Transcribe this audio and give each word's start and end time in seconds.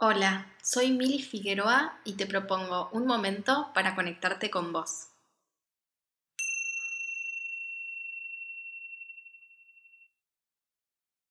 Hola, 0.00 0.46
soy 0.62 0.92
Mili 0.92 1.20
Figueroa 1.20 2.00
y 2.04 2.12
te 2.12 2.24
propongo 2.24 2.88
un 2.92 3.04
momento 3.04 3.72
para 3.74 3.96
conectarte 3.96 4.48
con 4.48 4.72
vos. 4.72 5.08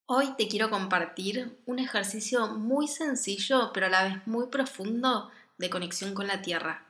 Hoy 0.06 0.36
te 0.38 0.50
quiero 0.50 0.70
compartir 0.70 1.58
un 1.66 1.80
ejercicio 1.80 2.48
muy 2.48 2.90
sencillo 2.90 3.72
pero 3.74 3.86
a 3.86 3.90
la 3.90 4.04
vez 4.04 4.28
muy 4.28 4.48
profundo 4.48 5.32
de 5.58 5.70
conexión 5.70 6.14
con 6.14 6.28
la 6.28 6.42
Tierra. 6.42 6.86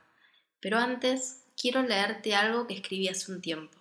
Pero 0.60 0.80
antes 0.80 1.44
quiero 1.56 1.84
leerte 1.84 2.34
algo 2.34 2.66
que 2.66 2.74
escribí 2.74 3.08
hace 3.08 3.32
un 3.32 3.40
tiempo. 3.40 3.78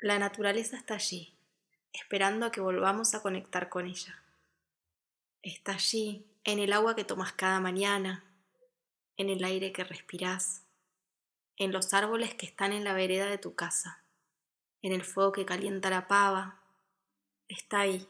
La 0.00 0.18
naturaleza 0.18 0.76
está 0.76 0.94
allí, 0.94 1.32
esperando 1.92 2.46
a 2.46 2.50
que 2.50 2.60
volvamos 2.60 3.14
a 3.14 3.22
conectar 3.22 3.68
con 3.68 3.86
ella. 3.86 4.20
Está 5.42 5.72
allí, 5.72 6.26
en 6.44 6.58
el 6.58 6.72
agua 6.72 6.94
que 6.94 7.04
tomas 7.04 7.32
cada 7.32 7.60
mañana, 7.60 8.24
en 9.16 9.30
el 9.30 9.42
aire 9.44 9.72
que 9.72 9.84
respirás, 9.84 10.66
en 11.56 11.72
los 11.72 11.94
árboles 11.94 12.34
que 12.34 12.46
están 12.46 12.72
en 12.72 12.84
la 12.84 12.92
vereda 12.92 13.26
de 13.26 13.38
tu 13.38 13.54
casa, 13.54 14.04
en 14.82 14.92
el 14.92 15.04
fuego 15.04 15.32
que 15.32 15.46
calienta 15.46 15.90
la 15.90 16.08
pava. 16.08 16.62
Está 17.48 17.80
ahí, 17.80 18.06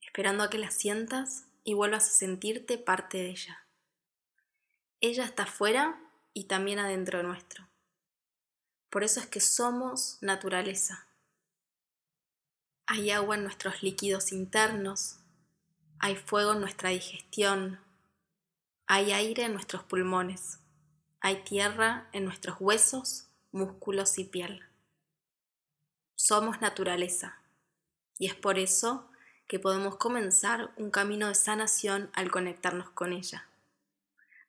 esperando 0.00 0.42
a 0.42 0.50
que 0.50 0.58
la 0.58 0.70
sientas 0.70 1.46
y 1.64 1.74
vuelvas 1.74 2.08
a 2.08 2.12
sentirte 2.12 2.78
parte 2.78 3.18
de 3.18 3.30
ella. 3.30 3.66
Ella 5.00 5.24
está 5.24 5.44
afuera 5.44 6.00
y 6.32 6.44
también 6.44 6.78
adentro 6.78 7.22
nuestro. 7.22 7.68
Por 8.90 9.04
eso 9.04 9.20
es 9.20 9.26
que 9.26 9.40
somos 9.40 10.18
naturaleza. 10.20 11.08
Hay 12.86 13.10
agua 13.10 13.36
en 13.36 13.42
nuestros 13.42 13.82
líquidos 13.82 14.30
internos, 14.30 15.23
hay 16.04 16.16
fuego 16.16 16.52
en 16.52 16.60
nuestra 16.60 16.90
digestión, 16.90 17.80
hay 18.86 19.12
aire 19.12 19.44
en 19.44 19.54
nuestros 19.54 19.84
pulmones, 19.84 20.58
hay 21.20 21.36
tierra 21.44 22.10
en 22.12 22.26
nuestros 22.26 22.58
huesos, 22.60 23.28
músculos 23.52 24.18
y 24.18 24.24
piel. 24.24 24.62
Somos 26.14 26.60
naturaleza 26.60 27.38
y 28.18 28.26
es 28.26 28.34
por 28.34 28.58
eso 28.58 29.08
que 29.48 29.58
podemos 29.58 29.96
comenzar 29.96 30.74
un 30.76 30.90
camino 30.90 31.28
de 31.28 31.34
sanación 31.34 32.10
al 32.12 32.30
conectarnos 32.30 32.90
con 32.90 33.14
ella. 33.14 33.48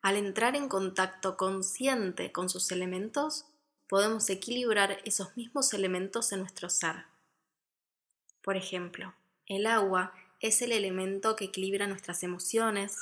Al 0.01 0.17
entrar 0.17 0.57
en 0.57 0.67
contacto 0.67 1.37
consciente 1.37 2.33
con 2.33 2.49
sus 2.49 2.69
elementos, 2.73 3.45
podemos 3.87 4.29
equilibrar 4.29 4.97
esos 5.05 5.37
mismos 5.37 5.73
elementos 5.73 6.33
en 6.33 6.41
nuestro 6.41 6.69
ser. 6.69 7.05
Por 8.41 8.57
ejemplo, 8.57 9.15
el 9.47 9.67
agua 9.67 10.13
es 10.47 10.61
el 10.61 10.71
elemento 10.71 11.35
que 11.35 11.45
equilibra 11.45 11.87
nuestras 11.87 12.23
emociones 12.23 12.97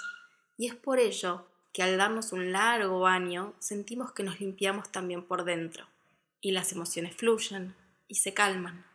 y 0.58 0.67
es 0.67 0.75
por 0.75 0.99
ello 0.99 1.45
que 1.73 1.83
al 1.83 1.97
darnos 1.97 2.31
un 2.31 2.52
largo 2.52 2.99
baño 2.99 3.53
sentimos 3.59 4.11
que 4.11 4.23
nos 4.23 4.39
limpiamos 4.39 4.91
también 4.91 5.23
por 5.23 5.44
dentro 5.44 5.88
y 6.39 6.52
las 6.52 6.71
emociones 6.71 7.16
fluyen 7.16 7.75
y 8.08 8.16
se 8.16 8.33
calman. 8.33 8.86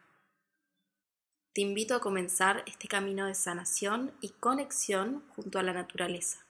Te 1.53 1.63
invito 1.63 1.97
a 1.97 2.01
comenzar 2.01 2.63
este 2.67 2.87
camino 2.87 3.27
de 3.27 3.35
sanación 3.35 4.13
y 4.21 4.29
conexión 4.29 5.25
junto 5.35 5.59
a 5.59 5.63
la 5.63 5.73
naturaleza. 5.73 6.45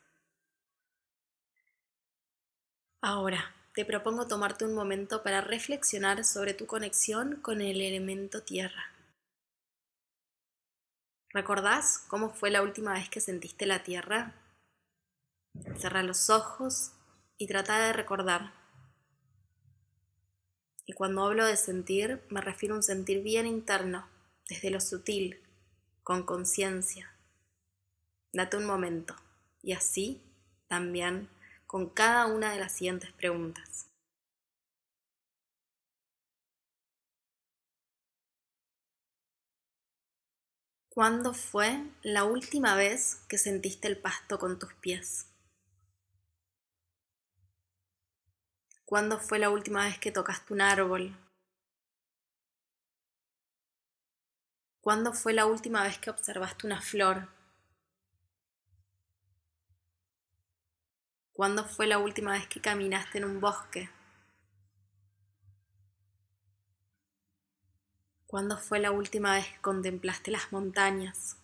Ahora, 3.00 3.54
te 3.74 3.84
propongo 3.84 4.26
tomarte 4.26 4.64
un 4.64 4.74
momento 4.74 5.22
para 5.22 5.40
reflexionar 5.40 6.24
sobre 6.24 6.52
tu 6.52 6.66
conexión 6.66 7.36
con 7.36 7.60
el 7.60 7.80
elemento 7.80 8.42
tierra. 8.42 8.97
¿Recordás 11.30 12.04
cómo 12.08 12.30
fue 12.30 12.50
la 12.50 12.62
última 12.62 12.94
vez 12.94 13.10
que 13.10 13.20
sentiste 13.20 13.66
la 13.66 13.82
tierra? 13.82 14.34
Cerra 15.76 16.02
los 16.02 16.30
ojos 16.30 16.92
y 17.36 17.46
trata 17.46 17.78
de 17.78 17.92
recordar. 17.92 18.52
Y 20.86 20.94
cuando 20.94 21.24
hablo 21.24 21.44
de 21.44 21.58
sentir, 21.58 22.22
me 22.30 22.40
refiero 22.40 22.74
a 22.74 22.78
un 22.78 22.82
sentir 22.82 23.22
bien 23.22 23.46
interno, 23.46 24.08
desde 24.48 24.70
lo 24.70 24.80
sutil, 24.80 25.38
con 26.02 26.24
conciencia. 26.24 27.12
Date 28.32 28.56
un 28.56 28.64
momento 28.64 29.14
y 29.62 29.72
así 29.72 30.22
también 30.66 31.28
con 31.66 31.90
cada 31.90 32.26
una 32.26 32.52
de 32.52 32.58
las 32.60 32.72
siguientes 32.72 33.12
preguntas. 33.12 33.90
¿Cuándo 40.98 41.32
fue 41.32 41.80
la 42.02 42.24
última 42.24 42.74
vez 42.74 43.20
que 43.28 43.38
sentiste 43.38 43.86
el 43.86 43.98
pasto 43.98 44.36
con 44.36 44.58
tus 44.58 44.74
pies? 44.74 45.28
¿Cuándo 48.84 49.20
fue 49.20 49.38
la 49.38 49.48
última 49.48 49.84
vez 49.84 49.96
que 50.00 50.10
tocaste 50.10 50.52
un 50.52 50.60
árbol? 50.60 51.16
¿Cuándo 54.80 55.12
fue 55.12 55.34
la 55.34 55.46
última 55.46 55.84
vez 55.84 55.98
que 55.98 56.10
observaste 56.10 56.66
una 56.66 56.80
flor? 56.80 57.28
¿Cuándo 61.32 61.64
fue 61.64 61.86
la 61.86 61.98
última 61.98 62.32
vez 62.32 62.48
que 62.48 62.60
caminaste 62.60 63.18
en 63.18 63.24
un 63.26 63.40
bosque? 63.40 63.88
¿Cuándo 68.28 68.58
fue 68.58 68.78
la 68.78 68.90
última 68.90 69.32
vez 69.32 69.46
que 69.46 69.60
contemplaste 69.62 70.30
las 70.30 70.52
montañas? 70.52 71.38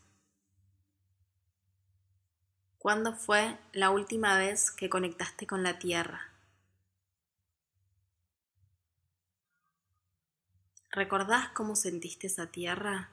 ¿Cuándo 2.77 3.15
fue 3.15 3.59
la 3.73 3.89
última 3.89 4.37
vez 4.37 4.71
que 4.71 4.91
conectaste 4.91 5.47
con 5.47 5.63
la 5.63 5.79
tierra? 5.79 6.31
¿Recordás 10.91 11.49
cómo 11.55 11.75
sentiste 11.75 12.27
esa 12.27 12.49
tierra? 12.49 13.09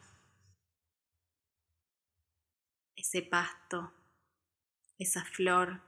Ese 2.98 3.22
pasto, 3.22 3.94
esa 5.00 5.24
flor, 5.24 5.80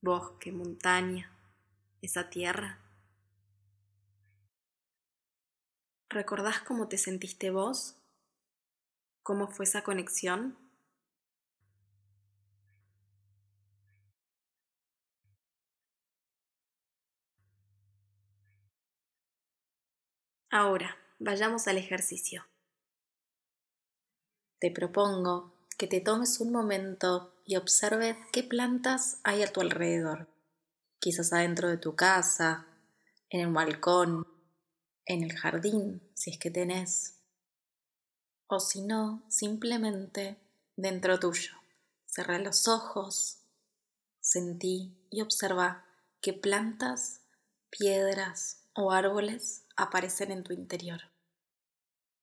bosque, 0.00 0.50
montaña, 0.50 1.30
esa 2.00 2.28
tierra. 2.28 2.81
¿Recordás 6.12 6.60
cómo 6.60 6.88
te 6.88 6.98
sentiste 6.98 7.50
vos? 7.50 7.96
¿Cómo 9.22 9.48
fue 9.48 9.64
esa 9.64 9.82
conexión? 9.82 10.58
Ahora, 20.50 20.98
vayamos 21.18 21.66
al 21.66 21.78
ejercicio. 21.78 22.44
Te 24.60 24.70
propongo 24.70 25.54
que 25.78 25.86
te 25.86 26.02
tomes 26.02 26.40
un 26.40 26.52
momento 26.52 27.40
y 27.46 27.56
observes 27.56 28.18
qué 28.32 28.42
plantas 28.42 29.18
hay 29.24 29.42
a 29.42 29.50
tu 29.50 29.62
alrededor, 29.62 30.28
quizás 31.00 31.32
adentro 31.32 31.70
de 31.70 31.78
tu 31.78 31.96
casa, 31.96 32.66
en 33.30 33.40
el 33.40 33.50
balcón, 33.50 34.31
en 35.06 35.22
el 35.22 35.36
jardín, 35.36 36.02
si 36.14 36.30
es 36.30 36.38
que 36.38 36.50
tenés, 36.50 37.22
o 38.46 38.60
si 38.60 38.82
no, 38.82 39.24
simplemente 39.28 40.36
dentro 40.76 41.18
tuyo. 41.18 41.52
Cerra 42.06 42.38
los 42.38 42.68
ojos, 42.68 43.38
sentí 44.20 45.06
y 45.10 45.22
observa 45.22 45.86
qué 46.20 46.34
plantas, 46.34 47.22
piedras 47.70 48.68
o 48.74 48.92
árboles 48.92 49.64
aparecen 49.76 50.30
en 50.30 50.44
tu 50.44 50.52
interior. 50.52 51.00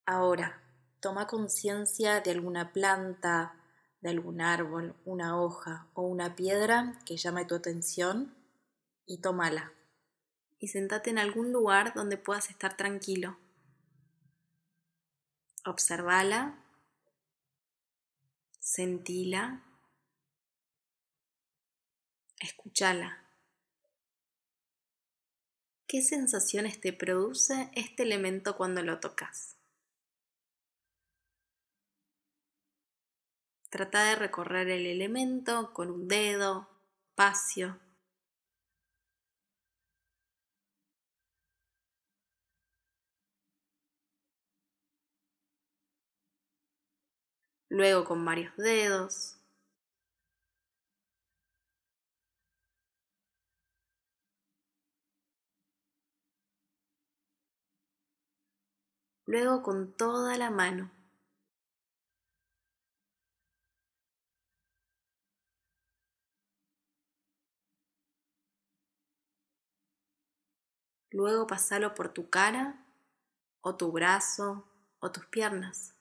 Ahora, 0.05 0.61
toma 0.99 1.25
conciencia 1.25 2.21
de 2.21 2.31
alguna 2.31 2.73
planta, 2.73 3.55
de 4.01 4.09
algún 4.09 4.41
árbol, 4.41 4.95
una 5.05 5.41
hoja 5.41 5.89
o 5.93 6.03
una 6.03 6.35
piedra 6.35 6.99
que 7.05 7.17
llame 7.17 7.45
tu 7.45 7.55
atención 7.55 8.35
y 9.05 9.21
tómala 9.21 9.73
y 10.59 10.67
sentate 10.67 11.09
en 11.09 11.17
algún 11.17 11.51
lugar 11.51 11.93
donde 11.93 12.17
puedas 12.17 12.49
estar 12.49 12.75
tranquilo. 12.75 13.37
Observala, 15.65 16.63
sentila, 18.59 19.63
escúchala. 22.39 23.25
¿Qué 25.87 26.01
sensaciones 26.01 26.79
te 26.79 26.93
produce 26.93 27.71
este 27.73 28.03
elemento 28.03 28.55
cuando 28.57 28.83
lo 28.83 28.99
tocas? 28.99 29.57
Trata 33.69 34.03
de 34.03 34.15
recorrer 34.15 34.69
el 34.69 34.85
elemento 34.85 35.73
con 35.73 35.89
un 35.91 36.07
dedo, 36.07 36.69
espacio. 37.19 37.77
luego 47.69 48.03
con 48.05 48.25
varios 48.25 48.55
dedos. 48.57 49.37
Luego 59.25 59.61
con 59.61 59.93
toda 59.93 60.37
la 60.37 60.49
mano. 60.49 60.91
Luego 71.11 71.47
pasalo 71.47 71.95
por 71.95 72.13
tu 72.13 72.29
cara 72.29 72.85
o 73.61 73.75
tu 73.75 73.91
brazo 73.91 74.67
o 74.99 75.11
tus 75.11 75.25
piernas. 75.27 75.98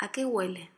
¿A 0.00 0.10
qué 0.12 0.24
huele? 0.24 0.70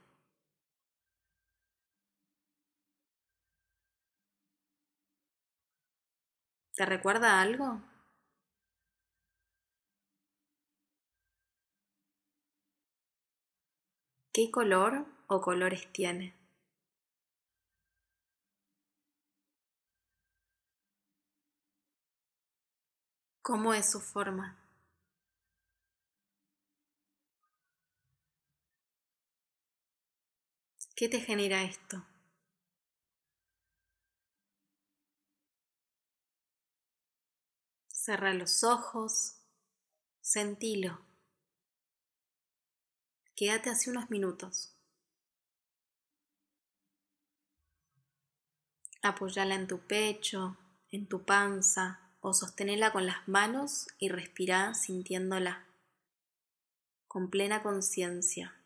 ¿Te 6.74 6.84
recuerda 6.84 7.40
algo? 7.40 7.80
¿Qué 14.32 14.50
color 14.50 15.06
o 15.28 15.40
colores 15.40 15.86
tiene? 15.92 16.34
¿Cómo 23.42 23.74
es 23.74 23.90
su 23.90 24.00
forma? 24.00 24.56
¿Qué 31.00 31.08
te 31.08 31.18
genera 31.18 31.62
esto? 31.62 32.04
Cerra 37.88 38.34
los 38.34 38.64
ojos, 38.64 39.36
sentilo. 40.20 41.00
Quédate 43.34 43.70
hace 43.70 43.88
unos 43.88 44.10
minutos. 44.10 44.76
Apoyala 49.00 49.54
en 49.54 49.68
tu 49.68 49.78
pecho, 49.78 50.58
en 50.90 51.06
tu 51.06 51.24
panza 51.24 52.10
o 52.20 52.34
sostenela 52.34 52.92
con 52.92 53.06
las 53.06 53.26
manos 53.26 53.88
y 53.98 54.10
respira 54.10 54.74
sintiéndola 54.74 55.64
con 57.08 57.30
plena 57.30 57.62
conciencia. 57.62 58.59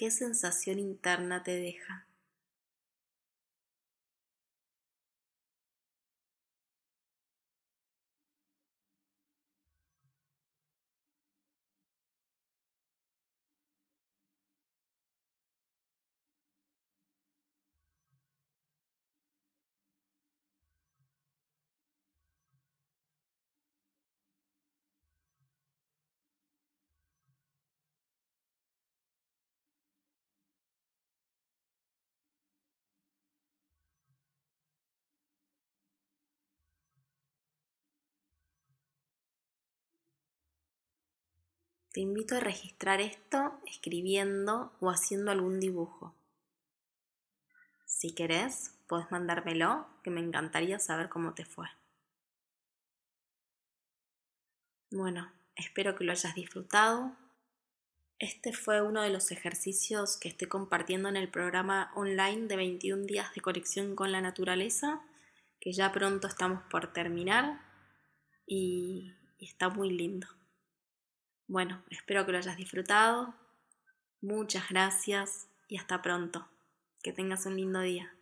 ¿Qué 0.00 0.10
sensación 0.10 0.78
interna 0.78 1.42
te 1.42 1.50
deja? 1.56 2.06
Te 41.92 42.00
invito 42.00 42.36
a 42.36 42.40
registrar 42.40 43.00
esto 43.00 43.60
escribiendo 43.66 44.72
o 44.80 44.90
haciendo 44.90 45.30
algún 45.30 45.58
dibujo. 45.58 46.14
Si 47.84 48.12
querés, 48.14 48.76
puedes 48.86 49.10
mandármelo, 49.10 49.86
que 50.02 50.10
me 50.10 50.20
encantaría 50.20 50.78
saber 50.78 51.08
cómo 51.08 51.34
te 51.34 51.44
fue. 51.44 51.66
Bueno, 54.92 55.30
espero 55.56 55.94
que 55.96 56.04
lo 56.04 56.12
hayas 56.12 56.34
disfrutado. 56.34 57.16
Este 58.18 58.52
fue 58.52 58.82
uno 58.82 59.02
de 59.02 59.10
los 59.10 59.30
ejercicios 59.30 60.16
que 60.16 60.28
estoy 60.28 60.46
compartiendo 60.48 61.08
en 61.08 61.16
el 61.16 61.30
programa 61.30 61.90
online 61.94 62.46
de 62.46 62.56
21 62.56 63.04
días 63.04 63.34
de 63.34 63.40
conexión 63.40 63.96
con 63.96 64.12
la 64.12 64.20
naturaleza, 64.20 65.00
que 65.60 65.72
ya 65.72 65.92
pronto 65.92 66.26
estamos 66.26 66.62
por 66.70 66.92
terminar 66.92 67.60
y, 68.46 69.14
está 69.38 69.68
muy 69.68 69.90
lindo. 69.90 70.26
Bueno, 71.50 71.82
espero 71.90 72.24
que 72.24 72.30
lo 72.30 72.38
hayas 72.38 72.56
disfrutado. 72.56 73.34
Muchas 74.20 74.68
gracias 74.68 75.48
y 75.66 75.78
hasta 75.78 76.00
pronto. 76.00 76.46
Que 77.02 77.12
tengas 77.12 77.44
un 77.44 77.56
lindo 77.56 77.80
día. 77.80 78.14